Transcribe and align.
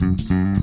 Mm-hmm. 0.00 0.59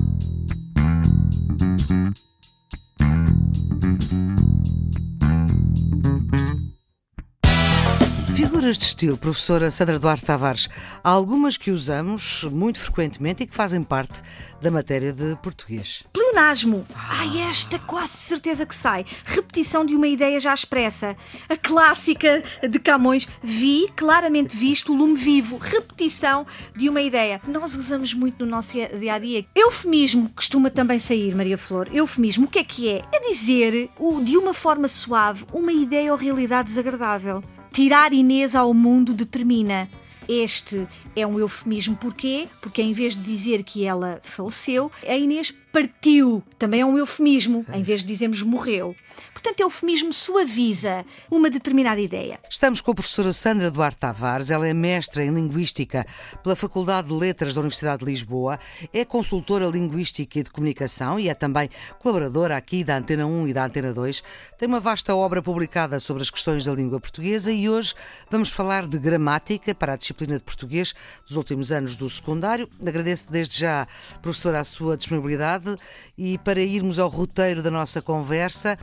Figuras 8.58 8.76
de 8.76 8.86
estilo, 8.86 9.16
professora 9.16 9.70
Sandra 9.70 10.00
Duarte 10.00 10.24
Tavares, 10.24 10.68
há 11.04 11.10
algumas 11.10 11.56
que 11.56 11.70
usamos 11.70 12.42
muito 12.50 12.80
frequentemente 12.80 13.44
e 13.44 13.46
que 13.46 13.54
fazem 13.54 13.84
parte 13.84 14.20
da 14.60 14.68
matéria 14.68 15.12
de 15.12 15.36
português. 15.36 16.02
Pleonasmo. 16.12 16.84
Ai, 16.92 17.38
esta 17.42 17.78
quase 17.78 18.16
certeza 18.16 18.66
que 18.66 18.74
sai. 18.74 19.06
Repetição 19.24 19.86
de 19.86 19.94
uma 19.94 20.08
ideia 20.08 20.40
já 20.40 20.52
expressa. 20.52 21.16
A 21.48 21.56
clássica 21.56 22.42
de 22.68 22.80
Camões. 22.80 23.28
Vi, 23.40 23.92
claramente 23.94 24.56
visto, 24.56 24.92
lume 24.92 25.16
vivo. 25.16 25.56
Repetição 25.56 26.44
de 26.76 26.88
uma 26.88 27.00
ideia. 27.00 27.40
Nós 27.46 27.76
usamos 27.76 28.12
muito 28.12 28.44
no 28.44 28.50
nosso 28.50 28.72
dia 28.72 29.14
a 29.14 29.20
dia. 29.20 29.46
Eufemismo 29.54 30.30
costuma 30.30 30.68
também 30.68 30.98
sair, 30.98 31.32
Maria 31.32 31.56
Flor. 31.56 31.88
Eufemismo, 31.92 32.46
o 32.46 32.48
que 32.48 32.58
é 32.58 32.64
que 32.64 32.88
é? 32.88 33.04
É 33.12 33.20
dizer, 33.30 33.88
de 34.24 34.36
uma 34.36 34.52
forma 34.52 34.88
suave, 34.88 35.44
uma 35.52 35.72
ideia 35.72 36.10
ou 36.10 36.18
realidade 36.18 36.70
desagradável. 36.70 37.40
Tirar 37.78 38.12
Inês 38.12 38.56
ao 38.56 38.74
mundo 38.74 39.12
determina. 39.12 39.88
Este 40.28 40.88
é 41.14 41.24
um 41.24 41.38
eufemismo. 41.38 41.94
Porquê? 41.94 42.48
Porque 42.60 42.82
em 42.82 42.92
vez 42.92 43.14
de 43.14 43.22
dizer 43.22 43.62
que 43.62 43.84
ela 43.84 44.20
faleceu, 44.24 44.90
a 45.06 45.16
Inês 45.16 45.54
partiu. 45.78 46.42
Também 46.58 46.80
é 46.80 46.86
um 46.86 46.98
eufemismo, 46.98 47.64
em 47.72 47.84
vez 47.84 48.00
de 48.00 48.06
dizermos 48.06 48.42
morreu. 48.42 48.96
Portanto, 49.32 49.60
eufemismo 49.60 50.12
suaviza 50.12 51.04
uma 51.30 51.48
determinada 51.48 52.00
ideia. 52.00 52.40
Estamos 52.50 52.80
com 52.80 52.90
a 52.90 52.94
professora 52.94 53.32
Sandra 53.32 53.70
Duarte 53.70 53.98
Tavares. 53.98 54.50
Ela 54.50 54.66
é 54.66 54.74
mestra 54.74 55.24
em 55.24 55.32
Linguística 55.32 56.04
pela 56.42 56.56
Faculdade 56.56 57.08
de 57.08 57.14
Letras 57.14 57.54
da 57.54 57.60
Universidade 57.60 58.00
de 58.00 58.10
Lisboa, 58.10 58.58
é 58.92 59.04
consultora 59.04 59.66
linguística 59.66 60.40
e 60.40 60.42
de 60.42 60.50
comunicação 60.50 61.20
e 61.20 61.28
é 61.28 61.34
também 61.34 61.70
colaboradora 62.00 62.56
aqui 62.56 62.82
da 62.82 62.96
Antena 62.96 63.26
1 63.26 63.48
e 63.48 63.52
da 63.52 63.64
Antena 63.64 63.92
2. 63.92 64.22
Tem 64.58 64.66
uma 64.66 64.80
vasta 64.80 65.14
obra 65.14 65.40
publicada 65.40 66.00
sobre 66.00 66.22
as 66.22 66.30
questões 66.30 66.64
da 66.64 66.72
língua 66.72 66.98
portuguesa 66.98 67.52
e 67.52 67.68
hoje 67.68 67.94
vamos 68.28 68.50
falar 68.50 68.88
de 68.88 68.98
gramática 68.98 69.72
para 69.72 69.92
a 69.92 69.96
disciplina 69.96 70.34
de 70.34 70.42
português 70.42 70.92
dos 71.24 71.36
últimos 71.36 71.70
anos 71.70 71.94
do 71.94 72.10
secundário. 72.10 72.68
Agradeço 72.84 73.30
desde 73.30 73.60
já, 73.60 73.86
professora, 74.20 74.60
a 74.60 74.64
sua 74.64 74.96
disponibilidade 74.96 75.67
e 76.16 76.38
para 76.38 76.60
irmos 76.60 76.98
ao 76.98 77.08
roteiro 77.08 77.62
da 77.62 77.70
nossa 77.70 78.00
conversa. 78.00 78.78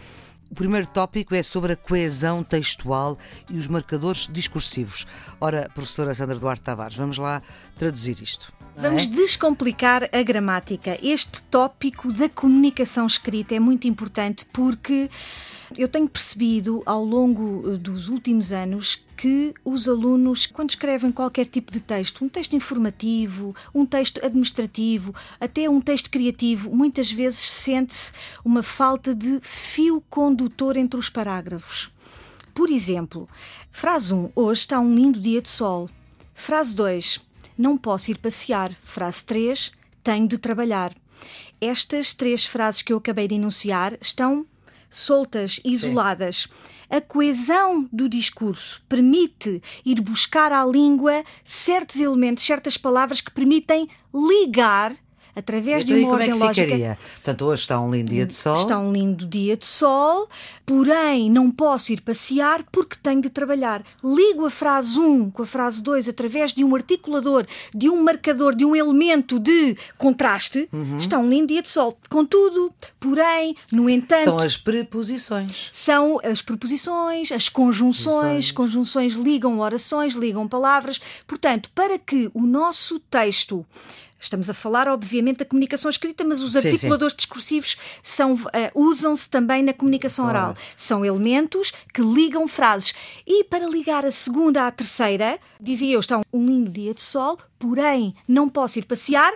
O 0.52 0.56
primeiro 0.56 0.86
tópico 0.88 1.34
é 1.34 1.42
sobre 1.42 1.74
a 1.74 1.76
coesão 1.76 2.44
textual 2.44 3.18
e 3.50 3.58
os 3.58 3.68
marcadores 3.68 4.30
discursivos. 4.32 5.08
Ora, 5.42 5.70
professora 5.74 6.14
Sandra 6.14 6.38
Duarte 6.38 6.64
Tavares, 6.64 6.96
vamos 6.96 7.18
lá 7.18 7.42
traduzir 7.78 8.22
isto. 8.22 8.54
Vamos 8.78 9.04
é? 9.04 9.08
descomplicar 9.08 10.10
a 10.12 10.22
gramática. 10.22 10.98
Este 11.02 11.42
tópico 11.44 12.12
da 12.12 12.28
comunicação 12.28 13.08
escrita 13.08 13.56
é 13.56 13.60
muito 13.60 13.88
importante 13.88 14.46
porque 14.52 15.10
eu 15.78 15.88
tenho 15.88 16.08
percebido 16.08 16.82
ao 16.86 17.04
longo 17.04 17.74
eh, 17.74 17.78
dos 17.78 18.10
últimos 18.10 18.52
anos 18.52 19.04
que 19.18 19.54
os 19.64 19.88
alunos, 19.88 20.46
quando 20.46 20.70
escrevem 20.70 21.12
qualquer 21.12 21.46
tipo 21.46 21.72
de 21.72 21.80
texto, 21.80 22.24
um 22.24 22.30
texto 22.30 22.56
informativo, 22.56 23.56
um 23.74 23.86
texto 23.86 24.24
administrativo, 24.24 25.14
até 25.40 25.70
um 25.70 25.80
texto 25.80 26.10
criativo, 26.10 26.76
muitas 26.76 27.12
vezes 27.12 27.40
sente-se 27.40 28.12
uma 28.44 28.62
falta 28.62 29.16
de 29.16 29.40
fio 29.42 30.04
condutor 30.10 30.78
entre 30.78 31.00
os 31.00 31.10
parágrafos. 31.10 31.90
Por 32.54 32.70
exemplo, 32.70 33.28
frase 33.72 34.14
1: 34.14 34.32
Hoje 34.36 34.62
está 34.62 34.80
um 34.80 34.96
lindo 34.96 35.20
dia 35.20 35.42
de 35.42 35.50
sol. 35.50 35.90
Frase 36.34 36.76
2: 36.76 37.20
Não 37.58 37.78
posso 37.78 38.12
ir 38.12 38.18
passear. 38.18 38.74
Frase 38.84 39.26
3: 39.26 39.72
Tenho 40.04 40.28
de 40.28 40.38
trabalhar. 40.38 40.96
Estas 41.60 42.14
três 42.14 42.46
frases 42.46 42.82
que 42.82 42.94
eu 42.94 42.98
acabei 42.98 43.28
de 43.28 43.36
enunciar 43.36 43.98
estão 44.02 44.46
soltas, 44.90 45.60
isoladas. 45.64 46.48
Sim. 46.50 46.76
A 46.90 47.02
coesão 47.02 47.90
do 47.92 48.08
discurso 48.08 48.82
permite 48.88 49.62
ir 49.84 50.02
buscar 50.02 50.52
à 50.52 50.64
língua 50.66 51.24
certos 51.44 52.00
elementos, 52.00 52.46
certas 52.46 52.78
palavras 52.78 53.22
que 53.22 53.32
permitem 53.32 53.88
ligar 54.14 54.96
através 55.36 55.84
então, 55.84 55.96
de 55.96 56.04
uma 56.04 56.10
como 56.10 56.14
ordem 56.14 56.30
é 56.30 56.34
que 56.34 56.40
lógica. 56.40 56.66
Ficaria? 56.66 56.98
Portanto, 57.14 57.46
hoje 57.46 57.62
está 57.62 57.82
um 57.82 57.92
lindo 57.92 58.10
dia 58.12 58.26
de 58.26 58.34
sol. 58.34 58.56
Está 58.56 58.80
um 58.80 58.94
lindo 58.94 59.26
dia 59.26 59.58
de 59.58 59.66
sol, 59.66 60.30
porém 60.66 61.30
não 61.30 61.52
posso 61.52 61.92
ir 61.92 62.02
passear 62.02 62.64
porque 62.72 62.96
tenho 63.02 63.22
de 63.22 63.30
trabalhar. 63.30 63.84
Ligo 64.04 64.46
a 64.46 64.50
frase 64.50 64.98
1 64.98 65.32
com 65.32 65.44
a 65.44 65.46
frase 65.46 65.84
2 65.84 66.10
através 66.10 66.54
de 66.54 66.64
um 66.64 66.74
articulador, 66.76 67.46
de 67.74 67.90
um 67.90 68.04
marcador, 68.04 68.56
de 68.56 68.66
um 68.66 68.76
elemento 68.76 69.40
de 69.40 69.78
contraste. 69.98 70.70
Uhum. 70.72 70.98
Está 70.98 71.18
um 71.20 71.30
lindo 71.30 71.48
dia 71.48 71.62
de 71.62 71.70
sol. 71.70 71.98
Contudo, 72.10 72.74
porém, 73.00 73.56
no 73.72 73.90
entanto. 73.90 74.24
São 74.24 74.38
as 74.38 74.56
preposições. 74.58 75.70
São 75.74 76.20
as 76.24 76.42
preposições, 76.42 77.32
as 77.32 77.50
conjunções. 77.50 78.52
Conjunções 78.52 79.14
ligam 79.14 79.60
orações, 79.60 80.14
ligam 80.14 80.48
palavras. 80.48 81.00
Portanto, 81.28 81.70
para 81.74 82.00
que 82.00 82.30
o 82.34 82.46
nosso 82.46 83.00
texto 83.00 83.66
Estamos 84.20 84.50
a 84.50 84.54
falar, 84.54 84.88
obviamente, 84.88 85.40
da 85.40 85.46
comunicação 85.46 85.90
escrita, 85.90 86.24
mas 86.24 86.42
os 86.42 86.54
sim, 86.54 86.58
articuladores 86.60 87.14
sim. 87.14 87.18
discursivos 87.18 87.78
uh, 88.34 88.48
usam-se 88.74 89.30
também 89.30 89.62
na 89.62 89.74
comunicação 89.74 90.26
oral. 90.26 90.56
São 90.78 91.06
elementos 91.06 91.72
que 91.94 92.02
ligam 92.02 92.48
frases. 92.48 92.94
E 93.28 93.44
para 93.44 93.68
ligar 93.68 94.06
a 94.06 94.12
segunda 94.12 94.66
à 94.66 94.72
terceira, 94.72 95.40
dizia 95.60 95.94
eu: 95.94 96.00
está 96.00 96.22
um 96.32 96.46
lindo 96.46 96.72
dia 96.72 96.94
de 96.94 97.02
sol, 97.02 97.38
porém 97.60 98.16
não 98.28 98.50
posso 98.50 98.80
ir 98.80 98.86
passear 98.86 99.34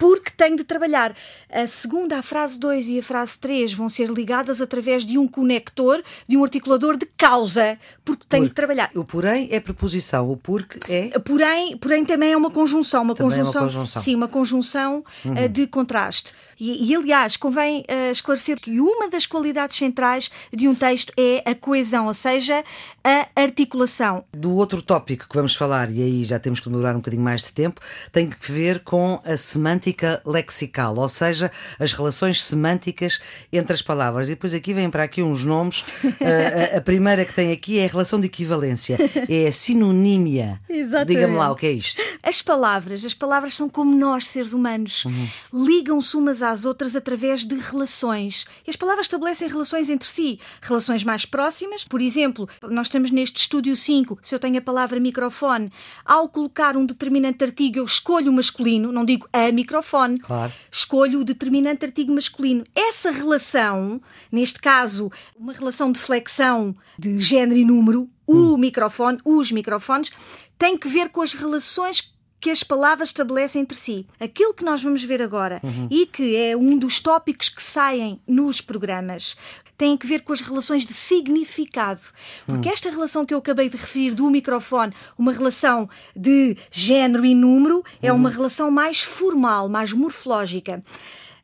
porque 0.00 0.30
tenho 0.34 0.56
de 0.56 0.64
trabalhar. 0.64 1.14
A 1.52 1.66
segunda, 1.66 2.18
a 2.18 2.22
frase 2.22 2.58
2 2.58 2.88
e 2.88 2.98
a 3.00 3.02
frase 3.02 3.38
3 3.38 3.74
vão 3.74 3.86
ser 3.86 4.08
ligadas 4.08 4.62
através 4.62 5.04
de 5.04 5.18
um 5.18 5.28
conector, 5.28 6.02
de 6.26 6.38
um 6.38 6.42
articulador 6.42 6.96
de 6.96 7.04
causa, 7.18 7.78
porque 8.02 8.24
tenho 8.26 8.44
porque. 8.44 8.48
de 8.48 8.54
trabalhar. 8.54 8.90
O 8.94 9.04
porém 9.04 9.48
é 9.50 9.60
preposição, 9.60 10.30
o 10.30 10.38
porque 10.38 10.80
é. 10.90 11.18
Porém, 11.18 11.76
porém 11.76 12.04
também 12.06 12.32
é 12.32 12.36
uma 12.36 12.50
conjunção, 12.50 13.02
uma 13.02 13.14
também 13.14 13.38
conjunção, 13.38 13.60
é 13.60 13.64
uma 13.64 13.70
conjunção. 13.70 14.02
Sim, 14.02 14.14
uma 14.14 14.28
conjunção 14.28 15.04
uhum. 15.22 15.44
uh, 15.44 15.48
de 15.48 15.66
contraste. 15.66 16.32
E, 16.58 16.90
e 16.90 16.96
aliás, 16.96 17.36
convém 17.36 17.80
uh, 17.80 18.10
esclarecer 18.10 18.58
que 18.58 18.80
uma 18.80 19.08
das 19.08 19.26
qualidades 19.26 19.76
centrais 19.76 20.30
de 20.52 20.66
um 20.66 20.74
texto 20.74 21.12
é 21.16 21.42
a 21.44 21.54
coesão, 21.54 22.06
ou 22.06 22.14
seja, 22.14 22.64
a 23.04 23.28
articulação. 23.34 24.24
Do 24.32 24.54
outro 24.54 24.80
tópico 24.80 25.28
que 25.28 25.34
vamos 25.34 25.54
falar, 25.54 25.90
e 25.90 26.02
aí 26.02 26.24
já 26.24 26.38
temos 26.38 26.60
que 26.60 26.68
demorar 26.68 26.92
um 26.92 26.98
bocadinho 26.98 27.22
mais 27.22 27.42
de 27.42 27.52
tempo, 27.52 27.80
tem 28.12 28.30
que 28.30 28.52
ver 28.52 28.80
com 28.80 29.20
a 29.24 29.36
semântica 29.36 29.89
semântica 29.90 30.22
lexical, 30.24 30.96
ou 30.96 31.08
seja, 31.08 31.50
as 31.78 31.92
relações 31.92 32.42
semânticas 32.42 33.20
entre 33.52 33.72
as 33.72 33.82
palavras. 33.82 34.28
E 34.28 34.30
depois 34.30 34.54
aqui 34.54 34.72
vêm 34.72 34.90
para 34.90 35.04
aqui 35.04 35.22
uns 35.22 35.44
nomes. 35.44 35.84
a, 36.74 36.78
a, 36.78 36.80
primeira 36.80 37.24
que 37.24 37.34
tem 37.34 37.52
aqui 37.52 37.78
é 37.78 37.84
a 37.84 37.88
relação 37.88 38.20
de 38.20 38.26
equivalência, 38.26 38.96
é 39.28 39.46
a 39.46 39.52
sinonímia. 39.52 40.60
Diga-me 41.06 41.36
lá 41.36 41.50
o 41.50 41.56
que 41.56 41.66
é 41.66 41.72
isto. 41.72 42.02
As 42.22 42.40
palavras, 42.40 43.04
as 43.04 43.14
palavras 43.14 43.54
são 43.54 43.68
como 43.68 43.96
nós, 43.96 44.28
seres 44.28 44.52
humanos, 44.52 45.04
uhum. 45.04 45.28
ligam-se 45.52 46.16
umas 46.16 46.42
às 46.42 46.64
outras 46.64 46.94
através 46.94 47.44
de 47.44 47.56
relações. 47.56 48.46
E 48.66 48.70
as 48.70 48.76
palavras 48.76 49.06
estabelecem 49.06 49.48
relações 49.48 49.88
entre 49.88 50.08
si, 50.08 50.38
relações 50.60 51.02
mais 51.02 51.24
próximas. 51.24 51.84
Por 51.84 52.00
exemplo, 52.00 52.48
nós 52.62 52.86
estamos 52.86 53.10
neste 53.10 53.40
estúdio 53.40 53.76
5, 53.76 54.18
se 54.22 54.34
eu 54.34 54.38
tenho 54.38 54.58
a 54.58 54.62
palavra 54.62 55.00
microfone, 55.00 55.72
ao 56.04 56.28
colocar 56.28 56.76
um 56.76 56.86
determinante 56.86 57.42
artigo, 57.42 57.78
eu 57.78 57.84
escolho 57.84 58.30
o 58.30 58.34
masculino, 58.34 58.92
não 58.92 59.04
digo 59.04 59.28
a 59.32 59.50
microfone 59.50 59.79
microfone. 59.80 60.18
Claro. 60.18 60.52
Escolho 60.70 61.20
o 61.20 61.24
determinante 61.24 61.84
artigo 61.84 62.12
masculino. 62.12 62.64
Essa 62.74 63.10
relação, 63.10 64.00
neste 64.30 64.60
caso, 64.60 65.10
uma 65.36 65.52
relação 65.52 65.90
de 65.90 65.98
flexão 65.98 66.76
de 66.98 67.18
género 67.18 67.58
e 67.58 67.64
número, 67.64 68.08
o 68.26 68.54
hum. 68.54 68.56
microfone, 68.56 69.18
os 69.24 69.50
microfones, 69.50 70.10
tem 70.58 70.76
que 70.76 70.88
ver 70.88 71.08
com 71.08 71.22
as 71.22 71.32
relações 71.32 72.12
que 72.38 72.50
as 72.50 72.62
palavras 72.62 73.10
estabelecem 73.10 73.62
entre 73.62 73.76
si. 73.76 74.06
Aquilo 74.18 74.54
que 74.54 74.64
nós 74.64 74.82
vamos 74.82 75.04
ver 75.04 75.20
agora 75.20 75.60
uhum. 75.62 75.88
e 75.90 76.06
que 76.06 76.34
é 76.36 76.56
um 76.56 76.78
dos 76.78 76.98
tópicos 76.98 77.50
que 77.50 77.62
saem 77.62 78.18
nos 78.26 78.62
programas 78.62 79.36
tem 79.80 79.98
a 79.98 80.06
ver 80.06 80.20
com 80.20 80.34
as 80.34 80.42
relações 80.42 80.84
de 80.84 80.92
significado. 80.92 82.02
Porque 82.44 82.68
hum. 82.68 82.72
esta 82.72 82.90
relação 82.90 83.24
que 83.24 83.32
eu 83.32 83.38
acabei 83.38 83.70
de 83.70 83.78
referir 83.78 84.14
do 84.14 84.28
microfone, 84.28 84.92
uma 85.16 85.32
relação 85.32 85.88
de 86.14 86.54
género 86.70 87.24
e 87.24 87.34
número, 87.34 87.82
é 88.02 88.12
uma 88.12 88.28
hum. 88.28 88.32
relação 88.32 88.70
mais 88.70 89.00
formal, 89.00 89.70
mais 89.70 89.94
morfológica. 89.94 90.84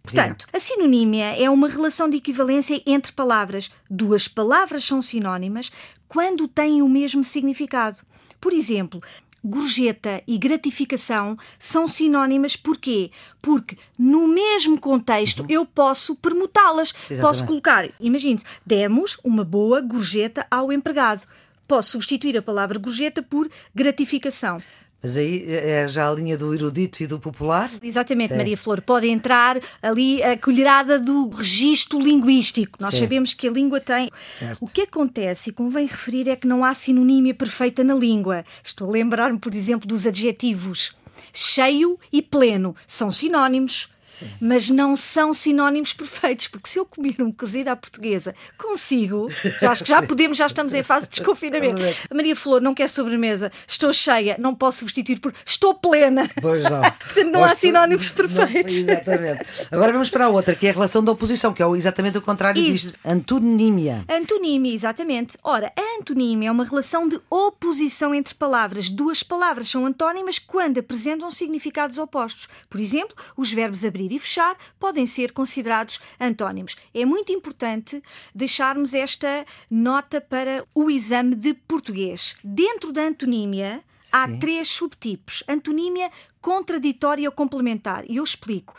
Portanto, 0.03 0.47
a 0.53 0.61
sinonímia 0.61 1.35
é 1.43 1.49
uma 1.49 1.67
relação 1.67 2.11
de 2.11 2.19
equivalência 2.19 2.81
entre 2.87 3.11
palavras. 3.11 3.71
Duas 3.89 4.29
palavras 4.29 4.85
são 4.85 5.01
sinónimas 5.01 5.73
quando 6.07 6.47
têm 6.47 6.83
o 6.83 6.89
mesmo 6.91 7.25
significado. 7.25 8.01
Por 8.39 8.53
exemplo, 8.53 9.03
gorjeta 9.45 10.23
e 10.27 10.37
gratificação 10.39 11.37
são 11.59 11.87
sinónimas 11.87 12.57
porquê? 12.57 13.11
Porque 13.41 13.77
no 13.99 14.27
mesmo 14.29 14.81
contexto 14.81 15.41
uhum. 15.41 15.47
eu 15.49 15.67
posso 15.67 16.17
permutá-las. 16.17 16.93
Posso 17.21 17.45
colocar, 17.45 17.89
imagine-se, 18.01 18.45
demos 18.65 19.19
uma 19.23 19.45
boa 19.45 19.81
gorjeta 19.81 20.47
ao 20.51 20.73
empregado. 20.73 21.27
Posso 21.67 21.93
substituir 21.93 22.37
a 22.37 22.43
palavra 22.43 22.79
gorjeta 22.79 23.23
por 23.23 23.51
gratificação. 23.75 24.59
Mas 25.07 25.17
aí 25.17 25.45
é 25.49 25.87
já 25.87 26.11
a 26.11 26.13
linha 26.13 26.37
do 26.37 26.53
erudito 26.53 27.01
e 27.01 27.07
do 27.07 27.21
popular? 27.21 27.71
Exatamente, 27.81 28.31
Sim. 28.31 28.39
Maria 28.39 28.57
Flor. 28.57 28.83
Pode 28.83 29.07
entrar 29.07 29.57
ali 29.81 30.21
a 30.21 30.37
colherada 30.37 30.99
do 30.99 31.29
registro 31.29 32.01
linguístico. 32.01 32.77
Nós 32.81 32.91
Sim. 32.93 33.03
sabemos 33.03 33.33
que 33.33 33.47
a 33.47 33.53
língua 33.53 33.81
tem. 33.81 34.11
Certo. 34.37 34.65
O 34.65 34.67
que 34.67 34.81
acontece, 34.81 35.51
e 35.51 35.53
convém 35.53 35.87
referir, 35.87 36.29
é 36.29 36.35
que 36.35 36.49
não 36.49 36.65
há 36.65 36.75
sinonímia 36.75 37.33
perfeita 37.33 37.85
na 37.85 37.95
língua. 37.95 38.45
Estou 38.65 38.89
a 38.89 38.91
lembrar-me, 38.91 39.39
por 39.39 39.55
exemplo, 39.55 39.87
dos 39.87 40.09
adjetivos 40.09 40.93
cheio 41.33 41.99
e 42.13 42.21
pleno. 42.21 42.75
São 42.87 43.13
sinónimos 43.13 43.89
Sim. 44.07 44.31
mas 44.41 44.71
não 44.71 44.95
são 44.95 45.35
sinónimos 45.35 45.93
perfeitos, 45.93 46.47
porque 46.47 46.69
se 46.69 46.79
eu 46.79 46.87
comer 46.87 47.17
um 47.19 47.33
cozido 47.33 47.71
à 47.71 47.75
portuguesa 47.75 48.37
consigo, 48.57 49.29
já 49.61 49.73
acho 49.73 49.83
que 49.83 49.91
já 49.91 50.01
podemos, 50.07 50.39
já 50.39 50.47
estamos 50.47 50.73
em 50.75 50.83
fase 50.85 51.09
de 51.09 51.17
desconfinamento. 51.17 51.81
Maria 52.15 52.37
Flor, 52.37 52.61
não 52.61 52.73
quer 52.73 52.89
sobremesa, 52.89 53.51
estou 53.67 53.93
cheia, 53.93 54.37
não 54.39 54.55
posso 54.55 54.79
substituir 54.79 55.19
por 55.19 55.35
estou 55.45 55.75
plena. 55.75 56.31
Pois 56.41 56.63
não. 56.63 56.81
Portanto, 57.03 57.33
não 57.33 57.43
há 57.43 57.57
sinónimos 57.57 58.11
perfeitos. 58.11 58.75
Não, 58.75 58.81
exatamente. 58.81 59.45
Agora 59.73 59.93
vamos 59.93 60.09
para 60.09 60.27
a 60.27 60.29
outra, 60.29 60.55
que 60.55 60.69
é 60.69 60.71
a 60.71 60.73
relação 60.73 61.03
da 61.03 61.11
oposição, 61.11 61.53
que 61.53 61.61
é 61.61 61.67
exatamente 61.71 62.17
o 62.17 62.23
contrário 62.23 62.63
Isso. 62.63 62.87
disto. 62.87 62.99
Antonímia. 63.05 64.05
Antonímia, 64.09 64.73
exatamente. 64.73 65.37
Ora, 65.43 65.73
a 65.77 65.99
antonímia 65.99 66.49
é 66.49 66.53
uma 66.53 66.65
relação 66.65 67.09
de 67.09 67.21
oposição 67.29 68.15
entre 68.15 68.37
palavras. 68.37 68.89
Duas 68.89 69.25
palavras 69.25 69.69
são 69.69 69.85
antónimas 69.85 70.39
quando 70.39 70.79
apresentam 70.79 71.29
significados 71.29 71.99
opostos. 71.99 72.49
Por 72.71 72.81
exemplo, 72.81 73.17
os 73.37 73.51
verbos 73.51 73.85
abrir 73.85 73.96
e 74.01 74.19
fechar 74.19 74.57
podem 74.79 75.07
ser 75.07 75.33
considerados 75.33 76.01
antónimos. 76.21 76.77
É 76.95 77.05
muito 77.05 77.33
importante 77.33 78.03
deixarmos 78.35 78.95
esta 78.95 79.45
nota 79.71 80.21
para 80.21 80.65
o 80.75 80.91
exame 80.91 81.35
de 81.35 81.55
português. 81.55 82.37
Dentro 82.43 82.93
da 82.93 83.03
antonímia, 83.03 83.83
Sim. 84.01 84.11
há 84.13 84.39
três 84.39 84.69
subtipos: 84.69 85.43
antonímia 85.49 86.11
contraditória 86.41 87.29
ou 87.29 87.33
complementar. 87.33 88.05
E 88.09 88.17
eu 88.17 88.25
explico 88.25 88.75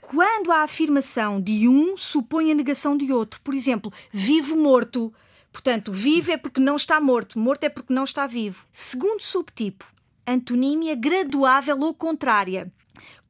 quando 0.00 0.52
a 0.52 0.62
afirmação 0.62 1.40
de 1.40 1.66
um 1.66 1.96
supõe 1.96 2.50
a 2.50 2.54
negação 2.54 2.96
de 2.96 3.10
outro. 3.12 3.40
Por 3.42 3.54
exemplo, 3.54 3.92
vivo 4.12 4.54
morto. 4.56 5.12
Portanto, 5.50 5.92
vivo 5.92 6.32
é 6.32 6.36
porque 6.36 6.60
não 6.60 6.76
está 6.76 7.00
morto, 7.00 7.38
morto 7.38 7.64
é 7.64 7.68
porque 7.68 7.92
não 7.94 8.04
está 8.04 8.26
vivo. 8.26 8.66
Segundo 8.72 9.20
subtipo, 9.20 9.86
antonímia 10.26 10.94
graduável 10.94 11.78
ou 11.80 11.94
contrária. 11.94 12.72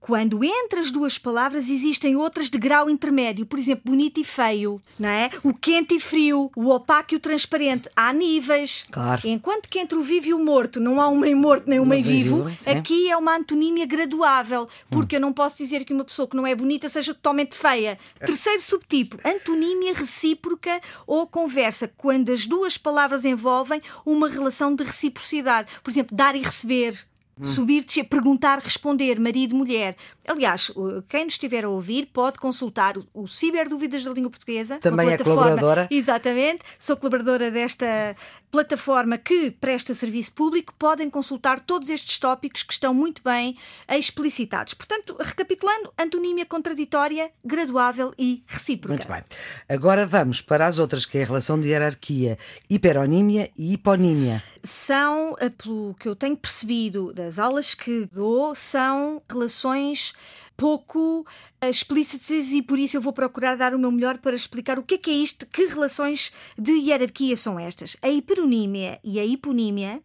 Quando 0.03 0.43
entre 0.43 0.81
as 0.81 0.91
duas 0.91 1.17
palavras 1.17 1.71
existem 1.71 2.17
outras 2.17 2.51
de 2.51 2.59
grau 2.59 2.91
intermédio, 2.91 3.47
por 3.47 3.57
exemplo, 3.57 3.85
bonito 3.85 4.19
e 4.19 4.25
feio, 4.25 4.83
não 4.99 5.09
é? 5.09 5.31
O 5.45 5.55
quente 5.55 5.95
e 5.95 6.01
frio, 6.01 6.51
o 6.57 6.71
opaco 6.71 7.15
e 7.15 7.17
o 7.17 7.21
transparente. 7.21 7.89
Há 7.95 8.13
níveis. 8.13 8.85
Claro. 8.91 9.23
Enquanto 9.25 9.69
que 9.69 9.79
entre 9.79 9.97
o 9.97 10.03
vivo 10.03 10.27
e 10.27 10.35
o 10.35 10.45
morto 10.45 10.81
não 10.81 11.01
há 11.01 11.09
um 11.09 11.19
meio 11.19 11.37
morto 11.37 11.71
nem 11.71 11.79
um 11.79 11.87
meio 11.87 12.03
vivo, 12.03 12.45
vivo 12.47 12.71
aqui 12.73 13.13
é 13.13 13.17
uma 13.17 13.37
antonímia 13.37 13.87
graduável, 13.87 14.69
porque 14.91 15.15
hum. 15.15 15.19
eu 15.19 15.21
não 15.21 15.33
posso 15.33 15.59
dizer 15.59 15.85
que 15.85 15.95
uma 15.95 16.05
pessoa 16.05 16.27
que 16.27 16.37
não 16.37 16.45
é 16.45 16.55
bonita 16.55 16.89
seja 16.89 17.15
totalmente 17.15 17.55
feia. 17.55 17.97
Terceiro 18.19 18.61
subtipo, 18.61 19.17
antonímia 19.25 19.95
recíproca 19.95 20.81
ou 21.07 21.29
conversa, 21.29 21.87
quando 21.97 22.33
as 22.33 22.45
duas 22.45 22.77
palavras 22.77 23.25
envolvem 23.25 23.81
uma 24.05 24.29
relação 24.29 24.75
de 24.75 24.83
reciprocidade. 24.83 25.71
Por 25.81 25.93
exemplo, 25.93 26.17
dar 26.17 26.35
e 26.35 26.41
receber. 26.41 27.12
Hum. 27.39 27.45
Subir, 27.45 27.85
descer, 27.85 28.05
perguntar, 28.05 28.59
responder, 28.59 29.19
marido, 29.19 29.57
mulher. 29.57 29.97
Aliás, 30.29 30.71
quem 31.09 31.25
nos 31.25 31.35
estiver 31.35 31.65
a 31.65 31.69
ouvir 31.69 32.07
pode 32.13 32.39
consultar 32.39 32.95
o 33.15 33.27
Ciber 33.27 33.69
Dúvidas 33.69 34.05
da 34.05 34.11
Língua 34.11 34.31
Portuguesa. 34.31 34.79
Também 34.79 35.11
é 35.11 35.19
colaboradora. 35.19 35.89
Exatamente, 35.91 36.61
sou 36.79 36.97
colaboradora 36.97 37.51
desta 37.51 38.15
plataforma 38.53 39.17
que 39.17 39.51
presta 39.51 39.95
serviço 39.95 40.33
público. 40.35 40.75
Podem 40.79 41.09
consultar 41.09 41.59
todos 41.59 41.89
estes 41.89 42.19
tópicos 42.19 42.63
que 42.63 42.75
estão 42.75 42.93
muito 42.93 43.23
bem 43.25 43.57
explicitados. 43.89 44.75
Portanto, 44.75 45.17
recapitulando, 45.19 45.91
antonímia 45.99 46.45
contraditória, 46.45 47.31
graduável 47.43 48.13
e 48.19 48.45
recíproca. 48.47 48.95
Muito 48.95 49.09
bem. 49.09 49.25
Agora 49.67 50.07
vamos 50.07 50.43
para 50.43 50.67
as 50.67 50.79
outras, 50.79 51.07
que 51.07 51.17
é 51.17 51.23
a 51.23 51.27
relação 51.27 51.59
de 51.59 51.69
hierarquia, 51.69 52.39
hiperonímia 52.69 53.51
e 53.57 53.73
hiponímia. 53.73 54.45
São, 54.63 55.35
eh, 55.41 55.49
pelo 55.49 55.95
que 55.95 56.07
eu 56.07 56.15
tenho 56.15 56.37
percebido 56.37 57.13
das 57.13 57.39
aulas 57.39 57.75
que 57.75 58.07
dou, 58.13 58.55
são 58.55 59.23
relações 59.29 60.13
pouco 60.57 61.27
eh, 61.61 61.71
explícitas 61.71 62.53
e 62.53 62.63
por 62.63 62.79
isso 62.79 62.97
eu 62.97 63.01
vou 63.01 63.13
procurar 63.13 63.57
dar 63.57 63.75
o 63.75 63.79
meu 63.79 63.91
melhor 63.91 64.19
para 64.19 64.37
explicar 64.37 64.79
o 64.79 64.83
que 64.83 64.95
é 64.95 64.99
que 64.99 65.11
é 65.11 65.15
isto, 65.15 65.47
que 65.47 65.67
relações 65.67 66.33
de 66.59 66.73
hierarquia 66.73 67.37
são 67.37 67.59
estas. 67.59 67.97
A 68.03 68.09
hiperonímia 68.09 68.99
e 69.03 69.19
a 69.19 69.25
hiponímia 69.25 70.03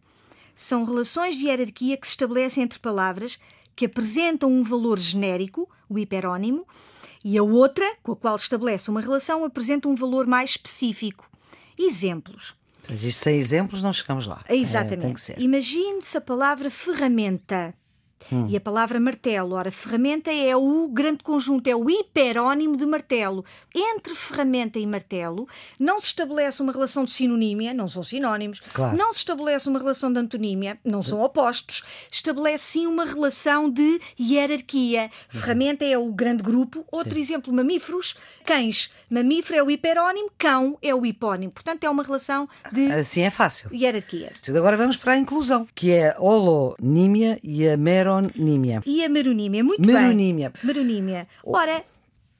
são 0.54 0.84
relações 0.84 1.36
de 1.36 1.46
hierarquia 1.46 1.96
que 1.96 2.06
se 2.06 2.12
estabelecem 2.12 2.64
entre 2.64 2.78
palavras 2.78 3.38
que 3.76 3.86
apresentam 3.86 4.50
um 4.50 4.64
valor 4.64 4.98
genérico, 4.98 5.70
o 5.88 5.98
hiperónimo, 5.98 6.66
e 7.24 7.38
a 7.38 7.42
outra, 7.42 7.84
com 8.02 8.12
a 8.12 8.16
qual 8.16 8.34
estabelece 8.34 8.90
uma 8.90 9.00
relação, 9.00 9.44
apresenta 9.44 9.88
um 9.88 9.94
valor 9.94 10.26
mais 10.26 10.50
específico. 10.50 11.30
Exemplos. 11.78 12.56
Mas 12.88 13.02
isto 13.02 13.20
sem 13.20 13.36
exemplos 13.36 13.82
não 13.82 13.92
chegamos 13.92 14.26
lá. 14.26 14.42
Exatamente. 14.48 15.32
É, 15.32 15.40
Imagine-se 15.40 16.16
a 16.16 16.20
palavra 16.20 16.70
ferramenta. 16.70 17.74
Hum. 18.32 18.46
E 18.48 18.56
a 18.56 18.60
palavra 18.60 19.00
martelo, 19.00 19.54
ora, 19.54 19.70
ferramenta 19.70 20.30
é 20.30 20.56
o 20.56 20.88
grande 20.88 21.22
conjunto, 21.22 21.66
é 21.68 21.74
o 21.74 21.88
hiperónimo 21.88 22.76
de 22.76 22.84
martelo. 22.84 23.44
Entre 23.74 24.14
ferramenta 24.14 24.78
e 24.78 24.86
martelo 24.86 25.48
não 25.78 26.00
se 26.00 26.08
estabelece 26.08 26.62
uma 26.62 26.72
relação 26.72 27.04
de 27.04 27.12
sinonímia, 27.12 27.72
não 27.72 27.88
são 27.88 28.02
sinónimos, 28.02 28.60
claro. 28.72 28.96
não 28.96 29.12
se 29.12 29.20
estabelece 29.20 29.68
uma 29.68 29.78
relação 29.78 30.12
de 30.12 30.18
antonímia, 30.18 30.78
não 30.84 31.02
são 31.02 31.22
opostos, 31.22 31.84
estabelece 32.10 32.72
sim 32.72 32.86
uma 32.86 33.04
relação 33.04 33.70
de 33.70 34.00
hierarquia. 34.20 35.10
Ferramenta 35.28 35.84
é 35.84 35.96
o 35.96 36.12
grande 36.12 36.42
grupo, 36.42 36.84
outro 36.90 37.14
sim. 37.14 37.20
exemplo, 37.20 37.52
mamíferos, 37.52 38.16
cães. 38.44 38.92
Mamífero 39.08 39.58
é 39.58 39.62
o 39.62 39.70
hiperónimo, 39.70 40.30
cão 40.36 40.76
é 40.82 40.94
o 40.94 41.06
hipónimo. 41.06 41.50
Portanto, 41.52 41.84
é 41.84 41.88
uma 41.88 42.02
relação 42.02 42.46
de 42.70 42.92
assim 42.92 43.22
é 43.22 43.30
fácil. 43.30 43.70
hierarquia. 43.72 44.30
Agora 44.54 44.76
vamos 44.76 44.96
para 44.96 45.12
a 45.12 45.16
inclusão, 45.16 45.66
que 45.74 45.90
é 45.92 46.10
a 46.10 46.20
holonímia 46.20 47.38
e 47.42 47.66
a 47.66 47.76
mero 47.76 48.07
meronímia. 48.16 48.82
E 48.86 49.04
a 49.04 49.08
meronímia, 49.08 49.64
muito 49.64 49.86
meronímia. 49.86 50.50
bem. 50.50 50.62
Meronímia. 50.64 51.28
Ora, 51.44 51.84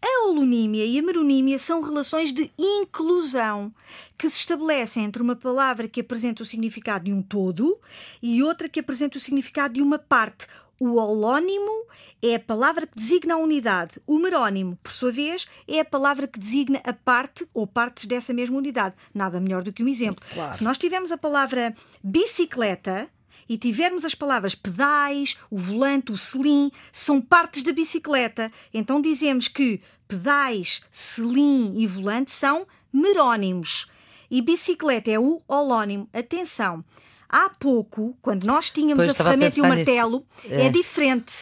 a 0.01 0.27
holonímia 0.27 0.85
e 0.85 0.99
a 0.99 1.03
meronímia 1.03 1.59
são 1.59 1.83
relações 1.83 2.33
de 2.33 2.51
inclusão 2.57 3.73
que 4.17 4.29
se 4.31 4.37
estabelecem 4.37 5.05
entre 5.05 5.21
uma 5.21 5.35
palavra 5.35 5.89
que 5.89 6.01
apresenta 6.01 6.43
o 6.43 6.47
significado 6.47 7.07
de 7.07 7.13
um 7.13 7.21
todo 7.21 7.79
e 8.23 8.43
outra 8.43 8.69
que 8.69 8.81
apresenta 8.81 9.19
o 9.19 9.21
significado 9.21 9.75
de 9.75 9.83
uma 9.83 9.99
parte. 9.99 10.47
O 10.81 10.95
holónimo 10.95 11.87
é 12.23 12.37
a 12.37 12.41
palavra 12.41 12.87
que 12.87 12.95
designa 12.95 13.35
a 13.35 13.39
unidade. 13.39 14.01
O 14.07 14.17
merónimo, 14.19 14.79
por 14.81 14.93
sua 14.93 15.11
vez, 15.11 15.49
é 15.67 15.81
a 15.81 15.85
palavra 15.85 16.29
que 16.29 16.39
designa 16.39 16.81
a 16.85 16.93
parte 16.93 17.49
ou 17.53 17.67
partes 17.67 18.07
dessa 18.07 18.33
mesma 18.33 18.57
unidade. 18.57 18.95
Nada 19.13 19.41
melhor 19.41 19.65
do 19.65 19.73
que 19.73 19.83
um 19.83 19.89
exemplo. 19.89 20.25
Claro. 20.33 20.57
Se 20.57 20.63
nós 20.63 20.79
tivermos 20.79 21.11
a 21.11 21.19
palavra 21.19 21.75
bicicleta, 22.03 23.09
e 23.49 23.59
tivermos 23.59 24.05
as 24.05 24.15
palavras 24.15 24.55
pedais, 24.55 25.37
o 25.51 25.59
volante, 25.59 26.13
o 26.13 26.17
selim, 26.17 26.71
são 26.93 27.21
partes 27.21 27.63
da 27.63 27.73
bicicleta. 27.73 28.51
Então 28.73 29.01
dizemos 29.01 29.49
que 29.49 29.81
pedais, 30.07 30.81
selim 30.91 31.75
e 31.77 31.87
volante 31.87 32.33
são 32.33 32.67
merónimos. 32.93 33.87
E 34.31 34.43
bicicleta 34.43 35.11
é 35.11 35.19
o 35.19 35.43
holónimo. 35.47 36.09
Atenção! 36.13 36.85
Há 37.29 37.51
pouco, 37.51 38.17
quando 38.23 38.45
nós 38.45 38.71
tínhamos 38.71 39.05
pois, 39.05 39.21
a 39.21 39.23
ferramenta 39.23 39.55
a 39.55 39.59
e 39.59 39.61
o 39.61 39.69
martelo, 39.69 40.27
é. 40.49 40.67
é. 40.67 40.71
diferente. 40.71 41.33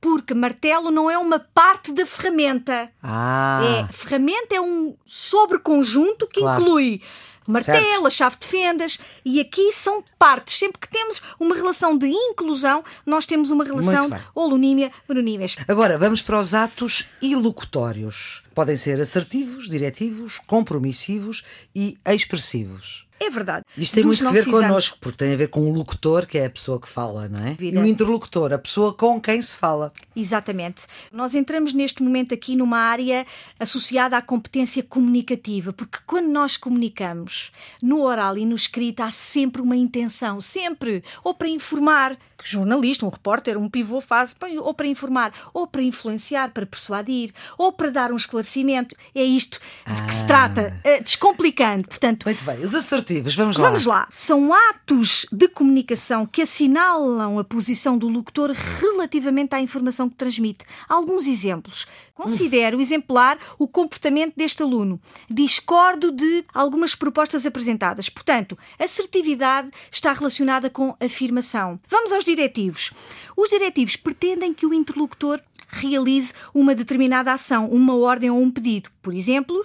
Porque 0.00 0.32
martelo 0.32 0.90
não 0.90 1.10
é 1.10 1.18
uma 1.18 1.38
parte 1.38 1.92
da 1.92 2.06
ferramenta. 2.06 2.90
Ah. 3.02 3.60
É, 3.62 3.92
ferramenta 3.92 4.54
é 4.54 4.60
um 4.60 4.96
sobreconjunto 5.04 6.26
que 6.26 6.40
claro. 6.40 6.62
inclui 6.62 7.02
martelo, 7.46 8.06
a 8.06 8.10
chave 8.10 8.36
de 8.38 8.46
fendas, 8.46 8.98
e 9.24 9.40
aqui 9.40 9.72
são 9.72 10.02
partes. 10.18 10.58
Sempre 10.58 10.80
que 10.80 10.88
temos 10.88 11.20
uma 11.38 11.54
relação 11.54 11.96
de 11.96 12.08
inclusão, 12.08 12.84
nós 13.04 13.26
temos 13.26 13.50
uma 13.50 13.64
relação 13.64 14.10
holonímia, 14.34 14.90
meronímias. 15.08 15.56
Agora, 15.66 15.98
vamos 15.98 16.22
para 16.22 16.40
os 16.40 16.54
atos 16.54 17.06
ilocutórios. 17.20 18.42
Podem 18.54 18.76
ser 18.76 19.00
assertivos, 19.00 19.68
diretivos, 19.68 20.40
compromissivos 20.46 21.44
e 21.74 21.98
expressivos. 22.06 23.04
É 23.24 23.30
verdade. 23.30 23.64
Isto 23.78 23.94
tem 23.94 24.04
muito 24.04 24.26
a 24.26 24.30
ver 24.30 24.44
connosco, 24.44 24.98
porque 25.00 25.16
tem 25.16 25.32
a 25.32 25.36
ver 25.36 25.48
com 25.48 25.60
o 25.60 25.72
locutor, 25.72 26.26
que 26.26 26.36
é 26.36 26.46
a 26.46 26.50
pessoa 26.50 26.78
que 26.78 26.88
fala, 26.88 27.26
não 27.26 27.40
é? 27.40 27.56
E 27.58 27.76
o 27.76 27.86
interlocutor, 27.86 28.52
a 28.52 28.58
pessoa 28.58 28.92
com 28.92 29.18
quem 29.18 29.40
se 29.40 29.56
fala. 29.56 29.92
Exatamente. 30.14 30.82
Nós 31.10 31.34
entramos 31.34 31.72
neste 31.72 32.02
momento 32.02 32.34
aqui 32.34 32.54
numa 32.54 32.78
área 32.78 33.26
associada 33.58 34.16
à 34.16 34.22
competência 34.22 34.82
comunicativa, 34.82 35.72
porque 35.72 35.98
quando 36.06 36.28
nós 36.28 36.56
comunicamos, 36.58 37.50
no 37.82 38.02
oral 38.02 38.36
e 38.36 38.44
no 38.44 38.54
escrito, 38.54 39.00
há 39.00 39.10
sempre 39.10 39.62
uma 39.62 39.76
intenção, 39.76 40.40
sempre, 40.40 41.02
ou 41.22 41.32
para 41.32 41.48
informar, 41.48 42.18
que 42.36 42.50
jornalista, 42.50 43.06
um 43.06 43.08
repórter, 43.08 43.56
um 43.56 43.70
pivô 43.70 44.00
faz, 44.00 44.36
ou 44.60 44.74
para 44.74 44.86
informar, 44.86 45.32
ou 45.54 45.66
para 45.66 45.82
influenciar, 45.82 46.50
para 46.50 46.66
persuadir, 46.66 47.32
ou 47.56 47.72
para 47.72 47.90
dar 47.90 48.12
um 48.12 48.16
esclarecimento. 48.16 48.94
É 49.14 49.22
isto 49.22 49.58
de 49.86 50.02
que 50.02 50.14
se 50.14 50.26
trata, 50.26 50.74
ah. 50.76 50.88
eh, 50.88 51.00
descomplicando. 51.00 51.88
Portanto, 51.88 52.24
Muito 52.24 52.44
bem. 52.44 52.60
Os 52.60 52.74
assertivos 52.74 53.13
adjetivos, 53.14 53.34
vamos 53.34 53.56
lá. 53.56 53.68
Vamos 53.68 53.86
lá. 53.86 54.08
São 54.12 54.52
atos 54.52 55.26
de 55.30 55.48
comunicação 55.48 56.26
que 56.26 56.42
assinalam 56.42 57.38
a 57.38 57.44
posição 57.44 57.96
do 57.96 58.08
locutor 58.08 58.50
relativamente 58.50 59.54
à 59.54 59.60
informação 59.60 60.08
que 60.08 60.16
transmite. 60.16 60.64
Alguns 60.88 61.26
exemplos. 61.26 61.86
Considero 62.14 62.80
exemplar 62.80 63.38
o 63.58 63.66
comportamento 63.66 64.34
deste 64.36 64.62
aluno. 64.62 65.00
Discordo 65.28 66.12
de 66.12 66.44
algumas 66.52 66.94
propostas 66.94 67.44
apresentadas. 67.44 68.08
Portanto, 68.08 68.56
assertividade 68.78 69.70
está 69.90 70.12
relacionada 70.12 70.70
com 70.70 70.96
afirmação. 71.00 71.80
Vamos 71.88 72.12
aos 72.12 72.24
diretivos. 72.24 72.92
Os 73.36 73.48
diretivos 73.48 73.96
pretendem 73.96 74.54
que 74.54 74.66
o 74.66 74.74
interlocutor 74.74 75.40
realize 75.66 76.32
uma 76.52 76.74
determinada 76.74 77.32
ação, 77.32 77.68
uma 77.68 77.96
ordem 77.96 78.30
ou 78.30 78.40
um 78.40 78.50
pedido. 78.50 78.90
Por 79.02 79.12
exemplo, 79.12 79.64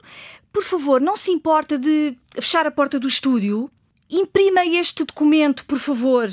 por 0.60 0.66
favor, 0.66 1.00
não 1.00 1.16
se 1.16 1.32
importa 1.32 1.78
de 1.78 2.18
fechar 2.34 2.68
a 2.68 2.72
porta 2.72 3.00
do 3.00 3.08
estúdio? 3.08 3.72
Imprima 4.10 4.66
este 4.66 5.06
documento, 5.06 5.66
por 5.66 5.80
favor. 5.80 6.30